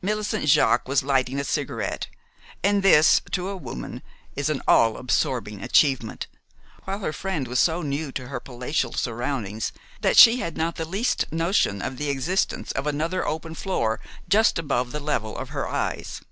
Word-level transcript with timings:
Millicent 0.00 0.46
Jaques 0.48 0.86
was 0.88 1.02
lighting 1.02 1.38
a 1.38 1.44
cigarette, 1.44 2.06
and 2.62 2.82
this, 2.82 3.20
to 3.32 3.48
a 3.50 3.54
woman, 3.58 4.00
is 4.34 4.48
an 4.48 4.62
all 4.66 4.96
absorbing 4.96 5.62
achievement, 5.62 6.26
while 6.84 7.00
her 7.00 7.12
friend 7.12 7.46
was 7.46 7.60
so 7.60 7.82
new 7.82 8.10
to 8.10 8.28
her 8.28 8.40
palatial 8.40 8.94
surroundings 8.94 9.72
that 10.00 10.16
she 10.16 10.38
had 10.40 10.56
not 10.56 10.76
the 10.76 10.88
least 10.88 11.30
notion 11.30 11.82
of 11.82 11.98
the 11.98 12.08
existence 12.08 12.72
of 12.72 12.86
another 12.86 13.26
open 13.26 13.54
floor 13.54 14.00
just 14.26 14.58
above 14.58 14.90
the 14.90 15.00
level 15.00 15.36
of 15.36 15.50
her 15.50 15.68
eyes. 15.68 16.22